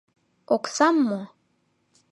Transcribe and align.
Оксам 0.55 0.95
мо? 1.09 1.21